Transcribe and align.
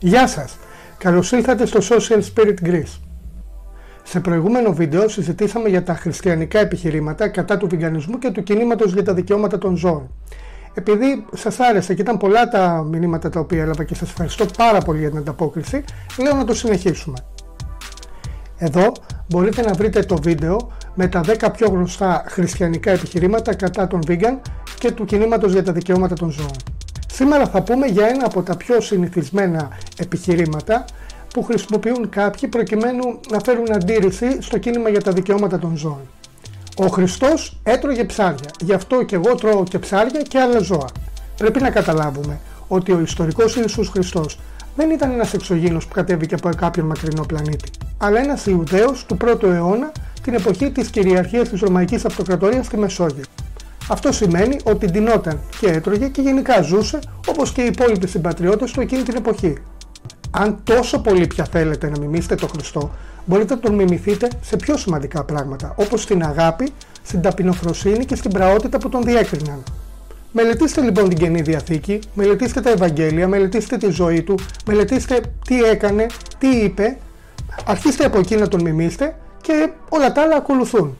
Γεια 0.00 0.26
σας! 0.26 0.58
Καλώς 0.98 1.32
ήρθατε 1.32 1.66
στο 1.66 1.80
Social 1.82 2.20
Spirit 2.34 2.54
Greece. 2.64 3.00
Σε 4.02 4.20
προηγούμενο 4.20 4.72
βίντεο 4.72 5.08
συζητήσαμε 5.08 5.68
για 5.68 5.82
τα 5.82 5.94
χριστιανικά 5.94 6.58
επιχειρήματα 6.58 7.28
κατά 7.28 7.56
του 7.56 7.66
βιγκανισμού 7.68 8.18
και 8.18 8.30
του 8.30 8.42
κινήματος 8.42 8.92
για 8.92 9.04
τα 9.04 9.14
δικαιώματα 9.14 9.58
των 9.58 9.76
ζώων. 9.76 10.10
Επειδή 10.74 11.24
σας 11.34 11.60
άρεσε 11.60 11.94
και 11.94 12.02
ήταν 12.02 12.16
πολλά 12.16 12.48
τα 12.48 12.86
μηνύματα 12.90 13.28
τα 13.28 13.40
οποία 13.40 13.62
έλαβα 13.62 13.84
και 13.84 13.94
σας 13.94 14.08
ευχαριστώ 14.08 14.46
πάρα 14.56 14.78
πολύ 14.78 14.98
για 14.98 15.08
την 15.08 15.18
ανταπόκριση, 15.18 15.84
λέω 16.22 16.34
να 16.34 16.44
το 16.44 16.54
συνεχίσουμε. 16.54 17.16
Εδώ 18.56 18.92
μπορείτε 19.28 19.62
να 19.62 19.72
βρείτε 19.72 20.02
το 20.02 20.16
βίντεο 20.16 20.72
με 20.94 21.08
τα 21.08 21.20
10 21.26 21.48
πιο 21.52 21.68
γνωστά 21.68 22.24
χριστιανικά 22.28 22.90
επιχειρήματα 22.90 23.54
κατά 23.54 23.86
των 23.86 24.00
vegan 24.06 24.38
και 24.78 24.90
του 24.90 25.04
κινήματος 25.04 25.52
για 25.52 25.62
τα 25.62 25.72
δικαιώματα 25.72 26.14
των 26.14 26.30
ζώων. 26.30 26.69
Σήμερα 27.20 27.46
θα 27.46 27.62
πούμε 27.62 27.86
για 27.86 28.06
ένα 28.06 28.24
από 28.24 28.42
τα 28.42 28.56
πιο 28.56 28.80
συνηθισμένα 28.80 29.68
επιχειρήματα 29.98 30.84
που 31.34 31.42
χρησιμοποιούν 31.42 32.08
κάποιοι 32.08 32.48
προκειμένου 32.48 33.20
να 33.30 33.40
φέρουν 33.44 33.72
αντίρρηση 33.72 34.42
στο 34.42 34.58
κίνημα 34.58 34.88
για 34.88 35.02
τα 35.02 35.12
δικαιώματα 35.12 35.58
των 35.58 35.76
ζώων. 35.76 36.08
Ο 36.76 36.86
Χριστός 36.86 37.60
έτρωγε 37.62 38.04
ψάρια, 38.04 38.50
γι' 38.60 38.72
αυτό 38.72 39.02
και 39.02 39.14
εγώ 39.14 39.34
τρώω 39.34 39.64
και 39.64 39.78
ψάρια 39.78 40.22
και 40.22 40.38
άλλα 40.38 40.58
ζώα. 40.58 40.88
Πρέπει 41.36 41.60
να 41.60 41.70
καταλάβουμε 41.70 42.40
ότι 42.68 42.92
ο 42.92 43.00
ιστορικός 43.00 43.56
Ιησούς 43.56 43.88
Χριστός 43.88 44.38
δεν 44.76 44.90
ήταν 44.90 45.10
ένας 45.10 45.34
εξωγήινος 45.34 45.86
που 45.86 45.94
κατέβηκε 45.94 46.34
από 46.34 46.48
κάποιον 46.56 46.86
μακρινό 46.86 47.24
πλανήτη, 47.26 47.70
αλλά 47.98 48.20
ένας 48.20 48.46
Ιουδαίος 48.46 49.04
του 49.06 49.16
1ου 49.24 49.42
αιώνα 49.42 49.92
την 50.22 50.34
εποχή 50.34 50.70
της 50.70 50.88
κυριαρχίας 50.88 51.48
της 51.48 51.60
Ρωμαϊκής 51.60 52.04
Αυτοκρατορίας 52.04 52.66
στη 52.66 52.76
Μεσόγειο. 52.76 53.24
Αυτό 53.88 54.12
σημαίνει 54.12 54.56
ότι 54.64 54.86
ντυνόταν 54.86 55.40
και 55.60 55.66
έτρωγε 55.66 56.08
και 56.08 56.20
γενικά 56.20 56.62
ζούσε 56.62 56.98
όπως 57.28 57.52
και 57.52 57.62
οι 57.62 57.66
υπόλοιποι 57.66 58.06
συμπατριώτες 58.06 58.72
του 58.72 58.80
εκείνη 58.80 59.02
την 59.02 59.16
εποχή. 59.16 59.56
Αν 60.30 60.60
τόσο 60.64 61.00
πολύ 61.00 61.26
πια 61.26 61.44
θέλετε 61.44 61.90
να 61.90 61.98
μιμήσετε 61.98 62.34
τον 62.34 62.48
Χριστό, 62.48 62.90
μπορείτε 63.24 63.54
να 63.54 63.60
τον 63.60 63.74
μιμηθείτε 63.74 64.28
σε 64.40 64.56
πιο 64.56 64.76
σημαντικά 64.76 65.24
πράγματα, 65.24 65.74
όπως 65.76 66.02
στην 66.02 66.22
αγάπη, 66.22 66.72
στην 67.02 67.20
ταπεινοφροσύνη 67.20 68.04
και 68.04 68.14
στην 68.14 68.30
πραότητα 68.30 68.78
που 68.78 68.88
τον 68.88 69.02
διέκριναν. 69.02 69.62
Μελετήστε 70.32 70.80
λοιπόν 70.80 71.08
την 71.08 71.18
Καινή 71.18 71.42
Διαθήκη, 71.42 71.98
μελετήστε 72.14 72.60
τα 72.60 72.70
Ευαγγέλια, 72.70 73.28
μελετήστε 73.28 73.76
τη 73.76 73.90
ζωή 73.90 74.22
του, 74.22 74.34
μελετήστε 74.66 75.20
τι 75.46 75.62
έκανε, 75.62 76.06
τι 76.38 76.48
είπε, 76.48 76.98
αρχίστε 77.64 78.04
από 78.04 78.18
εκεί 78.18 78.36
να 78.36 78.48
τον 78.48 78.60
μιμήσετε 78.62 79.16
και 79.40 79.70
όλα 79.88 80.12
τα 80.12 80.22
άλλα 80.22 80.36
ακολουθούν. 80.36 80.96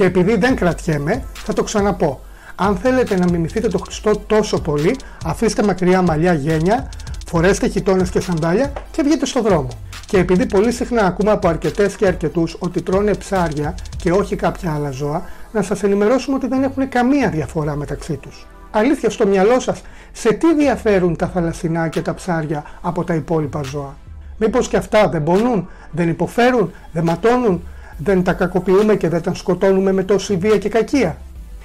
Και 0.00 0.06
επειδή 0.06 0.36
δεν 0.36 0.56
κρατιέμαι, 0.56 1.22
θα 1.34 1.52
το 1.52 1.62
ξαναπώ. 1.62 2.20
Αν 2.54 2.76
θέλετε 2.76 3.18
να 3.18 3.30
μιμηθείτε 3.30 3.68
τον 3.68 3.80
Χριστό 3.80 4.16
τόσο 4.26 4.60
πολύ, 4.60 4.96
αφήστε 5.24 5.62
μακριά 5.62 6.02
μαλλιά 6.02 6.32
γένια, 6.32 6.88
φορέστε 7.26 7.68
χιτώνες 7.68 8.10
και 8.10 8.20
σαντάλια 8.20 8.72
και 8.90 9.02
βγείτε 9.02 9.26
στο 9.26 9.42
δρόμο. 9.42 9.68
Και 10.06 10.18
επειδή 10.18 10.46
πολύ 10.46 10.72
συχνά 10.72 11.06
ακούμε 11.06 11.30
από 11.30 11.48
αρκετές 11.48 11.96
και 11.96 12.06
αρκετούς 12.06 12.56
ότι 12.58 12.82
τρώνε 12.82 13.14
ψάρια 13.14 13.74
και 13.96 14.12
όχι 14.12 14.36
κάποια 14.36 14.74
άλλα 14.74 14.90
ζώα, 14.90 15.24
να 15.52 15.62
σας 15.62 15.82
ενημερώσουμε 15.82 16.36
ότι 16.36 16.46
δεν 16.46 16.62
έχουν 16.62 16.88
καμία 16.88 17.30
διαφορά 17.30 17.76
μεταξύ 17.76 18.16
τους. 18.16 18.46
Αλήθεια, 18.70 19.10
στο 19.10 19.26
μυαλό 19.26 19.60
σας, 19.60 19.82
σε 20.12 20.32
τι 20.32 20.54
διαφέρουν 20.54 21.16
τα 21.16 21.26
θαλασσινά 21.26 21.88
και 21.88 22.02
τα 22.02 22.14
ψάρια 22.14 22.64
από 22.80 23.04
τα 23.04 23.14
υπόλοιπα 23.14 23.62
ζώα; 23.62 23.96
Μήπως 24.36 24.68
και 24.68 24.76
αυτά 24.76 25.08
δεν 25.08 25.22
πονούν, 25.22 25.68
δεν 25.90 26.08
υποφέρουν, 26.08 26.72
δεν 26.92 27.04
ματώνουν, 27.04 27.62
δεν 28.02 28.22
τα 28.22 28.32
κακοποιούμε 28.32 28.96
και 28.96 29.08
δεν 29.08 29.22
τα 29.22 29.34
σκοτώνουμε 29.34 29.92
με 29.92 30.02
τόση 30.02 30.36
βία 30.36 30.58
και 30.58 30.68
κακία. 30.68 31.16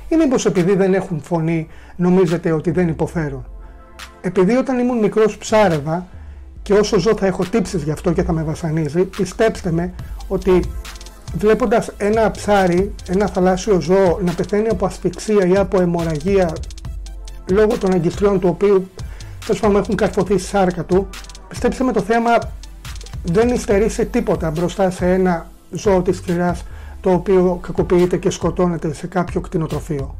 Ή 0.10 0.16
μήπως 0.16 0.46
επειδή 0.46 0.76
δεν 0.76 0.94
έχουν 0.94 1.22
φωνή 1.22 1.68
νομίζετε 1.96 2.52
ότι 2.52 2.72
δεν 2.72 2.88
υποφέρουν. 2.88 3.46
Επειδή 4.22 4.56
όταν 4.56 4.80
ήμουν 4.80 4.98
μικρός 4.98 5.38
ψάρευα 5.38 6.08
και 6.62 6.74
όσο 6.74 7.00
ζω 7.00 7.16
θα 7.16 7.26
έχω 7.26 7.44
τύψεις 7.44 7.84
γι' 7.84 7.92
αυτό 7.92 8.12
και 8.12 8.24
θα 8.24 8.32
με 8.32 8.44
βασανίζει, 8.44 9.06
πιστέψτε 9.06 9.72
με 9.72 9.94
ότι 10.28 10.60
βλέποντας 11.38 11.92
ένα 11.98 12.32
ψάρι, 12.32 12.94
ένα 13.08 13.28
θαλάσσιο 13.28 13.80
ζώο 13.80 14.20
να 14.22 14.34
πεθαίνει 14.34 14.68
από 14.68 14.86
ασφυξία 14.86 15.46
ή 15.48 15.58
από 15.58 15.82
αιμορραγία 15.82 16.54
λόγω 17.52 17.78
των 17.78 17.94
αγκιστριών 17.94 18.40
του 18.40 18.50
οποίου 18.50 18.90
τέλος 19.46 19.62
πάντων 19.62 19.78
έχουν 19.78 19.96
καρφωθεί 19.96 20.38
στη 20.38 20.48
σάρκα 20.48 20.84
του, 20.84 21.10
πιστέψτε 21.48 21.84
με 21.84 21.92
το 21.92 22.02
θέμα 22.02 22.32
δεν 23.24 23.50
υστερεί 23.50 23.90
σε 23.90 24.06
τίποτα 24.06 24.52
μπροστά 24.52 24.90
σε 24.90 25.14
ένα 25.14 25.50
ζώο 25.72 26.02
της 26.02 26.18
σκληράς 26.18 26.64
το 27.02 27.12
οποίο 27.12 27.60
κακοποιείται 27.62 28.18
και 28.18 28.30
σκοτώνεται 28.30 28.94
σε 28.94 29.08
κάποιο 29.08 29.42
κτηνοτροφείο. 29.42 30.16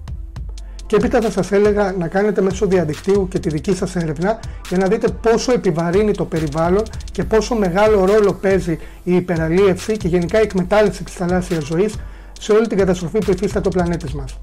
Και 0.86 0.96
έπειτα 0.96 1.22
θα 1.22 1.32
σας 1.32 1.52
έλεγα 1.52 1.92
να 1.92 2.08
κάνετε 2.08 2.42
μέσω 2.42 2.66
διαδικτύου 2.66 3.28
και 3.28 3.40
τη 3.40 3.50
δική 3.50 3.76
σας 3.76 3.96
έρευνα 3.96 4.40
για 4.70 4.78
να 4.78 4.88
δείτε 4.88 5.08
πόσο 5.22 5.52
επιβαρύνει 5.52 6.12
το 6.12 6.26
περιβάλλον 6.26 6.84
και 7.12 7.24
πόσο 7.24 7.56
μεγάλο 7.56 8.06
ρόλο 8.06 8.34
παίζει 8.34 8.80
η 9.04 9.16
υπεραλίευση 9.16 9.98
και 9.98 10.08
γενικά 10.08 10.40
η 10.40 10.42
εκμετάλλευση 10.42 11.04
της 11.04 11.14
θαλάσσιας 11.14 11.64
ζωής 11.64 11.96
σε 12.40 12.52
όλη 12.52 12.68
την 12.68 12.78
καταστροφή 12.78 13.18
που 13.18 13.32
υφίσταται 13.32 13.68
ο 13.68 13.72
πλανήτης 13.72 14.14
μας. 14.14 14.40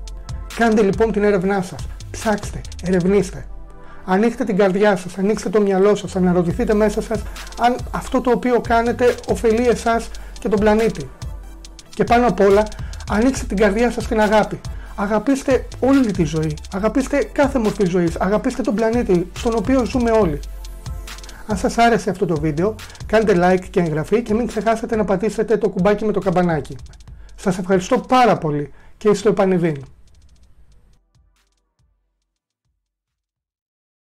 Κάντε 0.54 0.82
λοιπόν 0.82 1.12
την 1.12 1.22
έρευνά 1.22 1.62
σας, 1.62 1.86
ψάξτε, 2.10 2.60
ερευνήστε. 2.82 3.46
Ανοίξτε 4.04 4.44
την 4.44 4.56
καρδιά 4.56 4.96
σας, 4.96 5.18
ανοίξτε 5.18 5.48
το 5.48 5.60
μυαλό 5.60 5.94
σας, 5.94 6.16
αναρωτηθείτε 6.16 6.74
μέσα 6.74 7.02
σας 7.02 7.22
αν 7.60 7.76
αυτό 7.90 8.20
το 8.20 8.30
οποίο 8.30 8.60
κάνετε 8.60 9.14
ωφελεί 9.28 9.68
εσάς 9.68 10.10
και 10.42 10.48
τον 10.48 10.60
πλανήτη. 10.60 11.10
Και 11.94 12.04
πάνω 12.04 12.26
απ' 12.26 12.40
όλα, 12.40 12.66
ανοίξτε 13.10 13.46
την 13.46 13.56
καρδιά 13.56 13.90
σας 13.90 14.04
στην 14.04 14.20
αγάπη. 14.20 14.60
Αγαπήστε 14.96 15.66
όλη 15.80 16.10
τη 16.10 16.24
ζωή. 16.24 16.56
Αγαπήστε 16.72 17.28
κάθε 17.32 17.58
μορφή 17.58 17.84
ζωής. 17.84 18.16
Αγαπήστε 18.16 18.62
τον 18.62 18.74
πλανήτη 18.74 19.30
στον 19.36 19.54
οποίο 19.56 19.84
ζούμε 19.84 20.10
όλοι. 20.10 20.40
Αν 21.46 21.56
σας 21.56 21.78
άρεσε 21.78 22.10
αυτό 22.10 22.26
το 22.26 22.36
βίντεο, 22.40 22.74
κάντε 23.06 23.34
like 23.36 23.64
και 23.70 23.80
εγγραφή 23.80 24.22
και 24.22 24.34
μην 24.34 24.46
ξεχάσετε 24.46 24.96
να 24.96 25.04
πατήσετε 25.04 25.56
το 25.56 25.68
κουμπάκι 25.68 26.04
με 26.04 26.12
το 26.12 26.20
καμπανάκι. 26.20 26.76
Σας 27.36 27.58
ευχαριστώ 27.58 27.98
πάρα 27.98 28.38
πολύ 28.38 28.72
και 28.96 29.14
στο 29.14 29.28
επανειδήν. 29.28 29.84